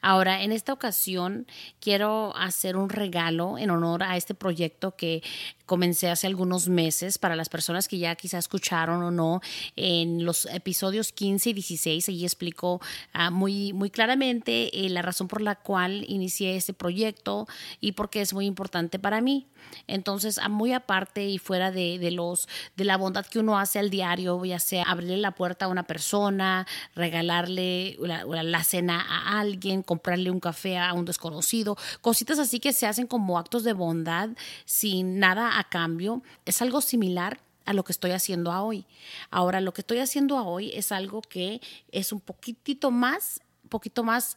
Ahora, 0.01 0.43
en 0.43 0.53
esta 0.53 0.73
ocasión 0.73 1.47
quiero 1.81 2.37
hacer 2.37 2.77
un 2.77 2.89
regalo 2.89 3.59
en 3.59 3.71
honor 3.71 4.03
a 4.03 4.17
este 4.17 4.35
proyecto 4.35 4.97
que 4.97 5.23
comencé 5.67 6.11
hace 6.11 6.27
algunos 6.27 6.69
meses 6.69 7.19
para 7.19 7.37
las 7.37 7.49
personas 7.49 7.89
que 7.89 7.99
ya 7.99 8.15
quizá 8.17 8.39
escucharon 8.39 9.03
o 9.03 9.11
no 9.11 9.41
en 9.77 10.25
los 10.25 10.47
episodios 10.47 11.13
15 11.13 11.51
y 11.51 11.53
16 11.55 12.09
allí 12.09 12.25
explico 12.25 12.81
ah, 13.13 13.31
muy 13.31 13.73
muy 13.73 13.91
claramente 13.91 14.85
eh, 14.85 14.89
la 14.91 15.03
razón 15.03 15.29
por 15.29 15.41
la 15.41 15.55
cual 15.55 16.05
inicié 16.09 16.57
este 16.57 16.75
proyecto 16.75 17.47
y 17.81 17.93
por 17.93 18.11
qué 18.11 18.21
es 18.21 18.35
muy 18.35 18.47
importante 18.47 18.99
para 18.99 19.21
mí. 19.21 19.47
Entonces 19.87 20.39
muy 20.51 20.73
aparte 20.73 21.27
y 21.27 21.39
fuera 21.39 21.71
de, 21.71 21.99
de 21.99 22.11
los 22.11 22.49
de 22.77 22.85
la 22.85 22.99
bondad 22.99 23.25
que 23.25 23.39
uno 23.39 23.59
hace 23.59 23.79
al 23.79 23.89
diario 23.89 24.45
ya 24.45 24.59
sea 24.59 24.85
abrirle 24.85 25.17
la 25.17 25.33
puerta 25.33 25.65
a 25.65 25.69
una 25.69 25.85
persona 25.85 26.67
regalarle 26.95 27.97
la, 28.01 28.25
la 28.25 28.65
cena 28.65 29.01
a 29.09 29.41
alguien 29.41 29.74
comprarle 29.83 30.31
un 30.31 30.41
café 30.41 30.79
a 30.79 30.93
un 30.93 31.05
desconocido 31.05 31.77
cositas 32.01 32.39
así 32.39 32.61
que 32.61 32.73
se 32.73 32.87
hacen 32.87 33.07
como 33.07 33.39
actos 33.39 33.65
de 33.65 33.73
bondad 33.73 34.31
sin 34.65 35.19
nada 35.19 35.59
a 35.59 35.65
cambio 35.65 36.23
es 36.45 36.63
algo 36.63 36.81
similar 36.81 37.41
a 37.65 37.73
lo 37.73 37.85
que 37.85 37.93
estoy 37.93 38.11
haciendo 38.11 38.51
hoy. 38.51 38.87
Ahora, 39.31 39.61
lo 39.61 39.73
que 39.73 39.81
estoy 39.81 39.99
haciendo 39.99 40.37
hoy 40.37 40.71
es 40.75 40.93
algo 40.93 41.23
que 41.23 41.61
es 41.93 42.13
un 42.13 42.21
poquitito 42.21 42.91
más, 42.91 43.41
poquito 43.69 44.05
más 44.05 44.37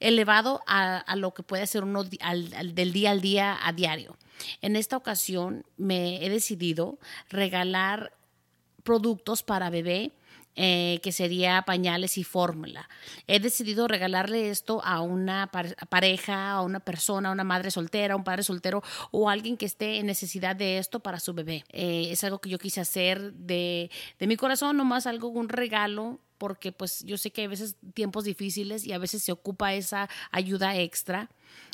elevado 0.00 0.62
a, 0.66 1.16
lo 1.16 1.34
que 1.34 1.42
puede 1.42 1.66
ser 1.66 1.82
uno 1.82 2.04
del 2.04 2.92
día 2.92 3.10
al 3.10 3.20
día 3.20 3.58
a 3.62 3.72
diario. 3.72 4.16
En 4.62 4.76
esta 4.76 4.96
ocasión 4.96 5.64
me 5.76 6.24
he 6.24 6.30
decidido 6.30 6.98
regalar 7.28 8.12
productos 8.84 9.42
para 9.42 9.70
bebé 9.70 10.12
eh, 10.60 10.98
que 11.04 11.12
sería 11.12 11.62
pañales 11.62 12.18
y 12.18 12.24
fórmula. 12.24 12.88
He 13.28 13.38
decidido 13.38 13.86
regalarle 13.86 14.50
esto 14.50 14.82
a 14.84 15.00
una 15.02 15.52
pareja, 15.88 16.50
a 16.50 16.62
una 16.62 16.80
persona, 16.80 17.28
a 17.28 17.32
una 17.32 17.44
madre 17.44 17.70
soltera, 17.70 18.14
a 18.14 18.16
un 18.16 18.24
padre 18.24 18.42
soltero 18.42 18.82
o 19.12 19.30
alguien 19.30 19.56
que 19.56 19.66
esté 19.66 19.98
en 19.98 20.06
necesidad 20.06 20.56
de 20.56 20.78
esto 20.78 20.98
para 20.98 21.20
su 21.20 21.32
bebé. 21.32 21.62
Eh, 21.68 22.08
es 22.10 22.24
algo 22.24 22.40
que 22.40 22.50
yo 22.50 22.58
quise 22.58 22.80
hacer 22.80 23.32
de, 23.34 23.88
de 24.18 24.26
mi 24.26 24.36
corazón, 24.36 24.76
nomás 24.76 25.06
algo, 25.06 25.28
un 25.28 25.48
regalo 25.48 26.18
porque 26.38 26.72
pues 26.72 27.04
yo 27.04 27.18
sé 27.18 27.30
que 27.30 27.42
hay 27.42 27.46
veces 27.48 27.76
tiempos 27.94 28.24
difíciles 28.24 28.86
y 28.86 28.92
a 28.92 28.98
veces 28.98 29.22
se 29.22 29.32
ocupa 29.32 29.74
esa 29.74 30.08
ayuda 30.30 30.76
extra 30.76 31.28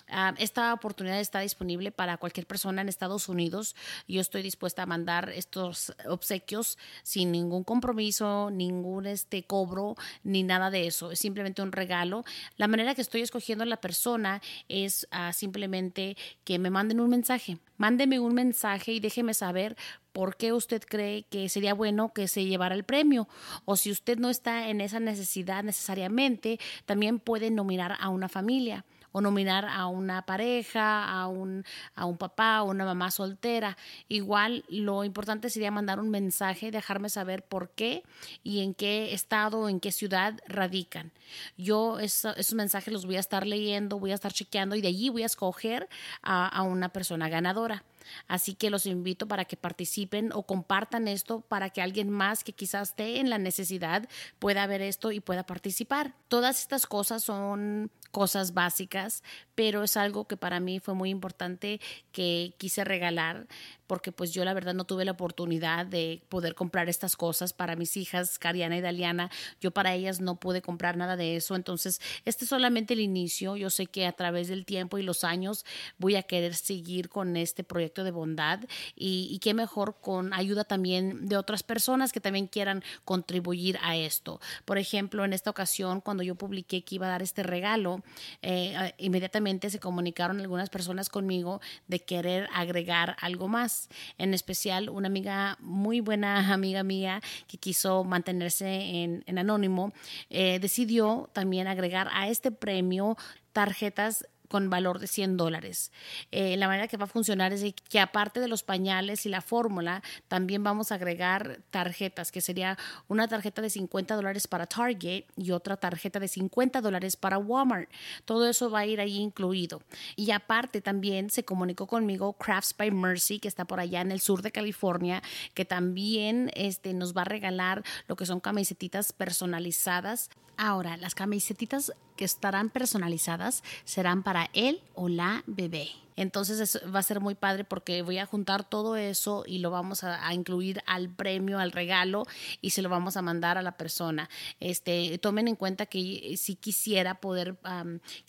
Ah, 0.08 0.34
esta 0.38 0.74
oportunidad 0.74 1.18
está 1.18 1.40
disponible 1.40 1.90
para 1.90 2.18
cualquier 2.18 2.46
persona 2.46 2.82
en 2.82 2.88
Estados 2.88 3.28
Unidos. 3.28 3.74
Yo 4.06 4.20
estoy 4.20 4.42
dispuesta 4.42 4.82
a 4.82 4.86
mandar 4.86 5.30
estos 5.30 5.94
obsequios 6.06 6.78
sin 7.02 7.32
ningún 7.32 7.64
compromiso, 7.64 8.50
ningún 8.50 9.06
este 9.06 9.44
cobro, 9.44 9.96
ni 10.22 10.42
nada 10.42 10.70
de 10.70 10.86
eso. 10.86 11.10
Es 11.10 11.20
simplemente 11.20 11.62
un 11.62 11.72
regalo. 11.72 12.24
La 12.56 12.68
manera 12.68 12.94
que 12.94 13.00
estoy 13.00 13.22
escogiendo 13.22 13.64
a 13.64 13.66
la 13.66 13.78
persona 13.78 14.42
es 14.68 15.08
ah, 15.10 15.32
simplemente 15.32 16.16
que 16.44 16.58
me 16.58 16.70
manden 16.70 17.00
un 17.00 17.08
mensaje. 17.08 17.58
Mándeme 17.78 18.20
un 18.20 18.34
mensaje 18.34 18.92
y 18.92 19.00
déjeme 19.00 19.32
saber 19.32 19.76
por 20.14 20.36
qué 20.36 20.52
usted 20.52 20.80
cree 20.88 21.24
que 21.24 21.48
sería 21.48 21.74
bueno 21.74 22.12
que 22.14 22.28
se 22.28 22.44
llevara 22.44 22.76
el 22.76 22.84
premio. 22.84 23.28
O 23.64 23.76
si 23.76 23.90
usted 23.90 24.16
no 24.16 24.30
está 24.30 24.68
en 24.68 24.80
esa 24.80 25.00
necesidad 25.00 25.64
necesariamente, 25.64 26.60
también 26.86 27.18
puede 27.18 27.50
nominar 27.50 27.96
a 28.00 28.08
una 28.08 28.28
familia 28.28 28.84
o 29.14 29.20
nominar 29.20 29.64
a 29.64 29.86
una 29.86 30.26
pareja, 30.26 31.04
a 31.04 31.28
un, 31.28 31.64
a 31.94 32.04
un 32.04 32.18
papá 32.18 32.62
o 32.62 32.70
una 32.70 32.84
mamá 32.84 33.12
soltera. 33.12 33.76
Igual 34.08 34.64
lo 34.68 35.04
importante 35.04 35.50
sería 35.50 35.70
mandar 35.70 36.00
un 36.00 36.10
mensaje, 36.10 36.72
dejarme 36.72 37.08
saber 37.08 37.44
por 37.44 37.70
qué 37.70 38.02
y 38.42 38.62
en 38.62 38.74
qué 38.74 39.14
estado 39.14 39.60
o 39.60 39.68
en 39.68 39.78
qué 39.78 39.92
ciudad 39.92 40.40
radican. 40.48 41.12
Yo 41.56 42.00
esos 42.00 42.54
mensajes 42.54 42.92
los 42.92 43.06
voy 43.06 43.14
a 43.16 43.20
estar 43.20 43.46
leyendo, 43.46 44.00
voy 44.00 44.10
a 44.10 44.14
estar 44.14 44.32
chequeando 44.32 44.74
y 44.74 44.80
de 44.80 44.88
allí 44.88 45.10
voy 45.10 45.22
a 45.22 45.26
escoger 45.26 45.88
a, 46.20 46.48
a 46.48 46.62
una 46.62 46.88
persona 46.88 47.28
ganadora. 47.28 47.84
Así 48.26 48.54
que 48.54 48.68
los 48.68 48.84
invito 48.84 49.28
para 49.28 49.44
que 49.44 49.56
participen 49.56 50.32
o 50.32 50.42
compartan 50.42 51.06
esto 51.06 51.40
para 51.40 51.70
que 51.70 51.82
alguien 51.82 52.10
más 52.10 52.42
que 52.42 52.52
quizás 52.52 52.90
esté 52.90 53.20
en 53.20 53.30
la 53.30 53.38
necesidad 53.38 54.08
pueda 54.40 54.66
ver 54.66 54.82
esto 54.82 55.12
y 55.12 55.20
pueda 55.20 55.46
participar. 55.46 56.14
Todas 56.26 56.60
estas 56.60 56.86
cosas 56.86 57.22
son 57.22 57.92
cosas 58.14 58.54
básicas, 58.54 59.24
pero 59.56 59.82
es 59.82 59.96
algo 59.96 60.28
que 60.28 60.36
para 60.36 60.60
mí 60.60 60.78
fue 60.78 60.94
muy 60.94 61.10
importante 61.10 61.80
que 62.12 62.54
quise 62.58 62.84
regalar 62.84 63.48
porque 63.86 64.12
pues 64.12 64.32
yo 64.32 64.44
la 64.44 64.54
verdad 64.54 64.74
no 64.74 64.84
tuve 64.84 65.04
la 65.04 65.12
oportunidad 65.12 65.86
de 65.86 66.22
poder 66.28 66.54
comprar 66.54 66.88
estas 66.88 67.16
cosas 67.16 67.52
para 67.52 67.76
mis 67.76 67.96
hijas, 67.96 68.38
Cariana 68.38 68.76
y 68.76 68.80
Daliana. 68.80 69.30
Yo 69.60 69.70
para 69.70 69.94
ellas 69.94 70.20
no 70.20 70.36
pude 70.36 70.62
comprar 70.62 70.96
nada 70.96 71.16
de 71.16 71.36
eso. 71.36 71.56
Entonces, 71.56 72.00
este 72.24 72.44
es 72.44 72.48
solamente 72.48 72.94
el 72.94 73.00
inicio. 73.00 73.56
Yo 73.56 73.70
sé 73.70 73.86
que 73.86 74.06
a 74.06 74.12
través 74.12 74.48
del 74.48 74.64
tiempo 74.64 74.98
y 74.98 75.02
los 75.02 75.24
años 75.24 75.64
voy 75.98 76.16
a 76.16 76.22
querer 76.22 76.54
seguir 76.54 77.08
con 77.08 77.36
este 77.36 77.64
proyecto 77.64 78.04
de 78.04 78.10
bondad 78.10 78.60
y, 78.96 79.38
qué 79.44 79.52
mejor 79.52 79.96
con 80.00 80.32
ayuda 80.32 80.64
también 80.64 81.28
de 81.28 81.36
otras 81.36 81.62
personas 81.62 82.12
que 82.12 82.20
también 82.20 82.46
quieran 82.46 82.82
contribuir 83.04 83.78
a 83.82 83.96
esto. 83.96 84.40
Por 84.64 84.78
ejemplo, 84.78 85.24
en 85.24 85.34
esta 85.34 85.50
ocasión, 85.50 86.00
cuando 86.00 86.22
yo 86.22 86.34
publiqué 86.34 86.82
que 86.82 86.94
iba 86.94 87.06
a 87.06 87.10
dar 87.10 87.22
este 87.22 87.42
regalo, 87.42 88.02
eh, 88.40 88.94
inmediatamente 88.98 89.68
se 89.68 89.80
comunicaron 89.80 90.40
algunas 90.40 90.70
personas 90.70 91.08
conmigo 91.10 91.60
de 91.88 92.00
querer 92.00 92.48
agregar 92.54 93.16
algo 93.20 93.48
más. 93.48 93.73
En 94.18 94.34
especial, 94.34 94.88
una 94.88 95.08
amiga, 95.08 95.56
muy 95.60 96.00
buena 96.00 96.52
amiga 96.52 96.82
mía, 96.82 97.20
que 97.46 97.58
quiso 97.58 98.04
mantenerse 98.04 98.66
en, 98.66 99.38
anónimo, 99.38 99.92
eh, 100.30 100.58
decidió 100.60 101.30
también 101.32 101.66
agregar 101.66 102.08
a 102.12 102.28
este 102.28 102.50
premio 102.50 103.16
tarjetas 103.52 104.26
con 104.48 104.70
valor 104.70 104.98
de 104.98 105.06
100 105.06 105.36
dólares. 105.36 105.92
Eh, 106.30 106.56
la 106.56 106.68
manera 106.68 106.88
que 106.88 106.96
va 106.96 107.04
a 107.04 107.08
funcionar 107.08 107.52
es 107.52 107.74
que 107.88 108.00
aparte 108.00 108.40
de 108.40 108.48
los 108.48 108.62
pañales 108.62 109.26
y 109.26 109.28
la 109.28 109.40
fórmula, 109.40 110.02
también 110.28 110.62
vamos 110.62 110.92
a 110.92 110.96
agregar 110.96 111.60
tarjetas, 111.70 112.30
que 112.30 112.40
sería 112.40 112.78
una 113.08 113.28
tarjeta 113.28 113.62
de 113.62 113.70
50 113.70 114.14
dólares 114.16 114.46
para 114.46 114.66
Target 114.66 115.24
y 115.36 115.50
otra 115.50 115.76
tarjeta 115.76 116.20
de 116.20 116.28
50 116.28 116.80
dólares 116.80 117.16
para 117.16 117.38
Walmart. 117.38 117.90
Todo 118.24 118.48
eso 118.48 118.70
va 118.70 118.80
a 118.80 118.86
ir 118.86 119.00
ahí 119.00 119.16
incluido. 119.16 119.82
Y 120.16 120.30
aparte 120.30 120.80
también 120.80 121.30
se 121.30 121.44
comunicó 121.44 121.86
conmigo 121.86 122.34
Crafts 122.34 122.74
by 122.76 122.90
Mercy, 122.90 123.38
que 123.38 123.48
está 123.48 123.64
por 123.64 123.80
allá 123.80 124.00
en 124.00 124.12
el 124.12 124.20
sur 124.20 124.42
de 124.42 124.52
California, 124.52 125.22
que 125.54 125.64
también 125.64 126.50
este, 126.54 126.94
nos 126.94 127.16
va 127.16 127.22
a 127.22 127.26
regalar 127.26 127.82
lo 128.08 128.16
que 128.16 128.26
son 128.26 128.40
camisetitas 128.40 129.12
personalizadas. 129.12 130.30
Ahora, 130.56 130.96
las 130.96 131.14
camisetitas 131.14 131.92
que 132.16 132.24
estarán 132.24 132.70
personalizadas 132.70 133.62
serán 133.84 134.22
para 134.22 134.50
él 134.52 134.80
o 134.94 135.08
la 135.08 135.42
bebé. 135.46 135.88
Entonces 136.16 136.80
va 136.94 137.00
a 137.00 137.02
ser 137.02 137.20
muy 137.20 137.34
padre 137.34 137.64
porque 137.64 138.02
voy 138.02 138.18
a 138.18 138.26
juntar 138.26 138.68
todo 138.68 138.96
eso 138.96 139.44
y 139.46 139.58
lo 139.58 139.70
vamos 139.70 140.04
a, 140.04 140.32
incluir 140.32 140.82
al 140.86 141.10
premio, 141.10 141.58
al 141.58 141.72
regalo 141.72 142.24
y 142.60 142.70
se 142.70 142.82
lo 142.82 142.88
vamos 142.88 143.16
a 143.16 143.22
mandar 143.22 143.58
a 143.58 143.62
la 143.62 143.76
persona. 143.76 144.28
Este, 144.60 145.18
tomen 145.18 145.48
en 145.48 145.56
cuenta 145.56 145.86
que 145.86 146.36
si 146.36 146.56
quisiera 146.56 147.20
poder, 147.20 147.56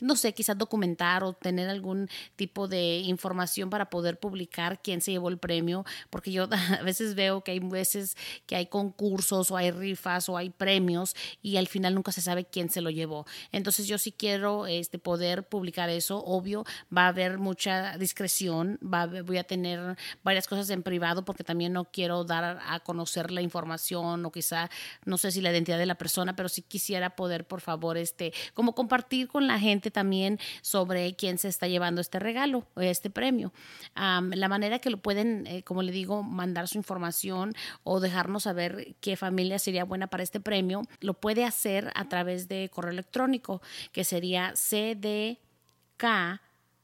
no 0.02 0.16
sé, 0.16 0.34
quizás 0.34 0.58
documentar 0.58 1.24
o 1.24 1.34
tener 1.34 1.70
algún 1.70 2.10
tipo 2.36 2.68
de 2.68 3.00
información 3.00 3.70
para 3.70 3.90
poder 3.90 4.20
publicar 4.20 4.82
quién 4.82 5.02
se 5.02 5.12
llevó 5.12 5.30
el 5.30 5.38
premio, 5.38 5.86
porque 6.10 6.32
yo 6.32 6.48
a 6.80 6.84
veces 6.84 7.16
veo 7.16 7.42
que 7.42 7.52
hay 7.52 7.60
veces 7.60 8.18
que 8.46 8.56
hay 8.56 8.68
concursos 8.68 9.52
o 9.52 9.58
hay 9.58 9.72
rifas 9.72 10.30
o 10.30 10.38
hay 10.38 10.50
premios 10.50 11.16
y 11.42 11.58
al 11.58 11.68
final 11.68 11.96
nunca 11.96 12.12
se 12.12 12.22
sabe 12.22 12.46
quién 12.46 12.70
se 12.70 12.82
lo 12.82 12.90
llevó. 12.90 13.26
Entonces 13.52 13.88
yo 13.88 13.98
sí 13.98 14.12
quiero 14.12 14.68
este, 14.68 15.00
poder 15.00 15.48
publicar 15.48 15.90
eso, 15.90 16.24
obvio, 16.24 16.66
va 16.96 17.06
a 17.06 17.08
haber 17.10 17.38
mucha 17.38 17.75
discreción, 17.98 18.80
va, 18.82 19.06
voy 19.06 19.38
a 19.38 19.44
tener 19.44 19.98
varias 20.24 20.48
cosas 20.48 20.70
en 20.70 20.84
privado 20.84 21.26
porque 21.26 21.44
también 21.44 21.74
no 21.74 21.86
quiero 21.86 22.24
dar 22.24 22.60
a 22.66 22.80
conocer 22.80 23.32
la 23.32 23.42
información 23.42 24.26
o 24.26 24.32
quizá, 24.32 24.70
no 25.06 25.18
sé 25.18 25.32
si 25.32 25.42
la 25.42 25.52
identidad 25.52 25.78
de 25.78 25.86
la 25.86 25.96
persona, 25.96 26.36
pero 26.36 26.50
sí 26.50 26.62
quisiera 26.62 27.16
poder, 27.16 27.46
por 27.48 27.62
favor, 27.62 27.98
este, 27.98 28.34
como 28.54 28.76
compartir 28.76 29.28
con 29.28 29.48
la 29.48 29.60
gente 29.60 29.92
también 29.92 30.40
sobre 30.62 31.16
quién 31.16 31.38
se 31.38 31.48
está 31.48 31.68
llevando 31.68 32.02
este 32.02 32.20
regalo, 32.20 32.68
este 32.76 33.10
premio. 33.10 33.54
la 33.96 34.50
manera 34.50 34.80
que 34.80 34.90
lo 34.90 34.98
pueden, 34.98 35.48
eh, 35.48 35.64
como 35.64 35.82
le 35.82 35.92
digo, 35.92 36.24
mandar 36.24 36.68
su 36.68 36.78
información 36.78 37.54
o 37.84 38.00
dejarnos 38.00 38.44
saber 38.44 38.96
qué 39.02 39.16
familia 39.16 39.60
sería 39.60 39.86
buena 39.86 40.08
para 40.08 40.24
este 40.24 40.40
premio, 40.40 40.84
lo 41.00 41.14
puede 41.14 41.46
hacer 41.46 41.92
a 41.96 42.08
través 42.10 42.48
de 42.48 42.70
correo 42.70 42.92
electrónico, 42.92 43.62
que 43.92 44.04
sería 44.04 44.54
cdk 44.56 45.36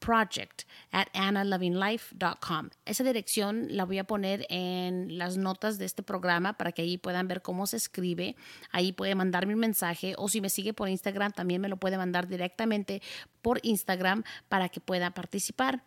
project 0.02 0.64
at 0.90 1.06
annalovinglife.com. 1.14 2.70
Esa 2.84 3.04
dirección 3.04 3.68
la 3.70 3.84
voy 3.84 3.98
a 3.98 4.04
poner 4.04 4.46
en 4.50 5.16
las 5.16 5.36
notas 5.36 5.78
de 5.78 5.84
este 5.84 6.02
programa 6.02 6.58
para 6.58 6.72
que 6.72 6.82
ahí 6.82 6.98
puedan 6.98 7.28
ver 7.28 7.40
cómo 7.40 7.66
se 7.66 7.76
escribe. 7.76 8.34
Ahí 8.72 8.92
puede 8.92 9.14
mandarme 9.14 9.54
un 9.54 9.60
mensaje 9.60 10.14
o 10.18 10.28
si 10.28 10.40
me 10.40 10.50
sigue 10.50 10.74
por 10.74 10.88
Instagram 10.88 11.32
también 11.32 11.60
me 11.60 11.68
lo 11.68 11.76
puede 11.76 11.96
mandar 11.96 12.26
directamente 12.26 13.00
por 13.42 13.60
Instagram 13.62 14.24
para 14.48 14.68
que 14.68 14.80
pueda 14.80 15.12
participar. 15.12 15.82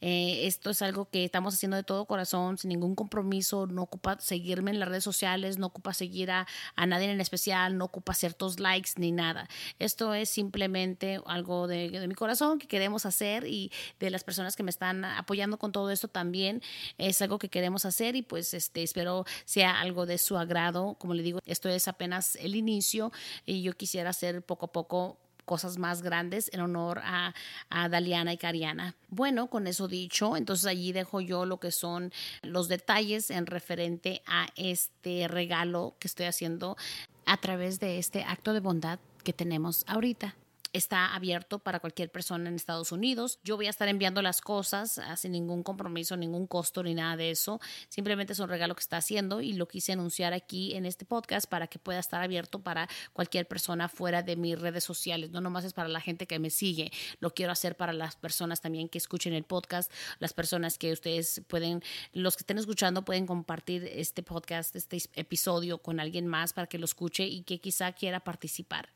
Eh, 0.00 0.46
esto 0.46 0.70
es 0.70 0.82
algo 0.82 1.08
que 1.10 1.24
estamos 1.24 1.54
haciendo 1.54 1.76
de 1.76 1.82
todo 1.82 2.04
corazón, 2.06 2.58
sin 2.58 2.68
ningún 2.70 2.94
compromiso, 2.94 3.66
no 3.66 3.82
ocupa 3.82 4.18
seguirme 4.20 4.70
en 4.70 4.80
las 4.80 4.88
redes 4.88 5.04
sociales, 5.04 5.58
no 5.58 5.66
ocupa 5.66 5.94
seguir 5.94 6.30
a, 6.30 6.46
nadie 6.86 7.10
en 7.10 7.20
especial, 7.20 7.76
no 7.76 7.86
ocupa 7.86 8.14
ciertos 8.14 8.60
likes 8.60 8.92
ni 8.96 9.12
nada. 9.12 9.48
Esto 9.78 10.14
es 10.14 10.28
simplemente 10.28 11.20
algo 11.26 11.66
de, 11.66 12.06
mi 12.08 12.14
corazón 12.14 12.58
que 12.58 12.66
queremos 12.66 13.06
hacer 13.06 13.46
y 13.46 13.70
de 14.00 14.10
las 14.10 14.24
personas 14.24 14.56
que 14.56 14.62
me 14.62 14.70
están 14.70 15.04
apoyando 15.04 15.58
con 15.58 15.72
todo 15.72 15.90
esto 15.90 16.08
también 16.08 16.62
es 16.96 17.20
algo 17.22 17.38
que 17.38 17.48
queremos 17.48 17.84
hacer 17.84 18.16
y 18.16 18.22
pues 18.22 18.54
este 18.54 18.82
espero 18.82 19.24
sea 19.44 19.80
algo 19.80 20.06
de 20.06 20.18
su 20.18 20.38
agrado. 20.38 20.94
Como 20.98 21.14
le 21.14 21.22
digo, 21.22 21.40
esto 21.46 21.68
es 21.68 21.88
apenas 21.88 22.36
el 22.36 22.56
inicio 22.56 23.12
y 23.44 23.62
yo 23.62 23.76
quisiera 23.76 24.10
hacer 24.10 24.42
poco 24.42 24.66
a 24.66 24.72
poco 24.72 25.18
cosas 25.48 25.78
más 25.78 26.02
grandes 26.02 26.50
en 26.52 26.60
honor 26.60 27.00
a, 27.02 27.34
a 27.70 27.88
Daliana 27.88 28.34
y 28.34 28.36
Cariana. 28.36 28.94
Bueno, 29.08 29.48
con 29.48 29.66
eso 29.66 29.88
dicho, 29.88 30.36
entonces 30.36 30.66
allí 30.66 30.92
dejo 30.92 31.22
yo 31.22 31.46
lo 31.46 31.58
que 31.58 31.72
son 31.72 32.12
los 32.42 32.68
detalles 32.68 33.30
en 33.30 33.46
referente 33.46 34.20
a 34.26 34.46
este 34.56 35.26
regalo 35.26 35.96
que 35.98 36.06
estoy 36.06 36.26
haciendo 36.26 36.76
a 37.24 37.38
través 37.38 37.80
de 37.80 37.98
este 37.98 38.24
acto 38.24 38.52
de 38.52 38.60
bondad 38.60 38.98
que 39.24 39.32
tenemos 39.32 39.84
ahorita 39.88 40.36
está 40.72 41.14
abierto 41.14 41.58
para 41.58 41.80
cualquier 41.80 42.10
persona 42.10 42.48
en 42.48 42.56
Estados 42.56 42.92
Unidos. 42.92 43.38
Yo 43.42 43.56
voy 43.56 43.66
a 43.66 43.70
estar 43.70 43.88
enviando 43.88 44.22
las 44.22 44.40
cosas 44.40 44.98
ah, 44.98 45.16
sin 45.16 45.32
ningún 45.32 45.62
compromiso, 45.62 46.16
ningún 46.16 46.46
costo 46.46 46.82
ni 46.82 46.94
nada 46.94 47.16
de 47.16 47.30
eso. 47.30 47.60
Simplemente 47.88 48.32
es 48.32 48.38
un 48.38 48.48
regalo 48.48 48.74
que 48.74 48.80
está 48.80 48.98
haciendo 48.98 49.40
y 49.40 49.52
lo 49.52 49.68
quise 49.68 49.92
anunciar 49.92 50.32
aquí 50.32 50.74
en 50.74 50.86
este 50.86 51.04
podcast 51.04 51.48
para 51.48 51.66
que 51.66 51.78
pueda 51.78 51.98
estar 51.98 52.22
abierto 52.22 52.60
para 52.60 52.88
cualquier 53.12 53.46
persona 53.46 53.88
fuera 53.88 54.22
de 54.22 54.36
mis 54.36 54.58
redes 54.58 54.84
sociales. 54.84 55.30
No 55.30 55.40
nomás 55.40 55.64
es 55.64 55.72
para 55.72 55.88
la 55.88 56.00
gente 56.00 56.26
que 56.26 56.38
me 56.38 56.50
sigue, 56.50 56.90
lo 57.20 57.32
quiero 57.32 57.52
hacer 57.52 57.76
para 57.76 57.92
las 57.92 58.16
personas 58.16 58.60
también 58.60 58.88
que 58.88 58.98
escuchen 58.98 59.32
el 59.32 59.44
podcast, 59.44 59.92
las 60.18 60.32
personas 60.32 60.78
que 60.78 60.92
ustedes 60.92 61.42
pueden, 61.48 61.82
los 62.12 62.36
que 62.36 62.42
estén 62.42 62.58
escuchando 62.58 63.04
pueden 63.04 63.26
compartir 63.26 63.84
este 63.84 64.22
podcast, 64.22 64.74
este 64.76 64.98
episodio 65.14 65.78
con 65.78 66.00
alguien 66.00 66.26
más 66.26 66.52
para 66.52 66.66
que 66.66 66.78
lo 66.78 66.84
escuche 66.84 67.24
y 67.26 67.42
que 67.42 67.60
quizá 67.60 67.92
quiera 67.92 68.20
participar. 68.20 68.88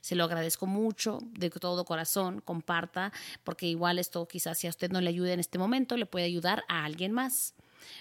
Se 0.00 0.14
lo 0.14 0.24
agradezco 0.24 0.66
mucho 0.66 1.20
de 1.32 1.50
todo 1.50 1.84
corazón, 1.84 2.40
comparta, 2.40 3.12
porque 3.44 3.66
igual 3.66 3.98
esto 3.98 4.26
quizás 4.26 4.58
si 4.58 4.66
a 4.66 4.70
usted 4.70 4.90
no 4.90 5.00
le 5.00 5.08
ayude 5.08 5.32
en 5.32 5.40
este 5.40 5.58
momento, 5.58 5.96
le 5.96 6.06
puede 6.06 6.26
ayudar 6.26 6.64
a 6.68 6.84
alguien 6.84 7.12
más. 7.12 7.54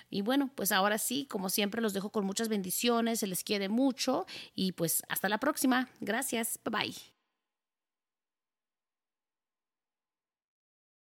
Y 0.10 0.22
bueno, 0.22 0.50
pues 0.56 0.72
ahora 0.72 0.98
sí, 0.98 1.26
como 1.30 1.50
siempre, 1.50 1.82
los 1.82 1.94
dejo 1.94 2.10
con 2.10 2.26
muchas 2.26 2.50
bendiciones, 2.50 3.20
se 3.20 3.28
les 3.28 3.44
quiere 3.44 3.70
mucho 3.70 4.26
y 4.56 4.72
pues 4.74 5.04
hasta 5.10 5.30
la 5.30 5.40
próxima. 5.40 5.90
Gracias, 6.00 6.60
bye 6.64 6.80
bye. 6.80 7.17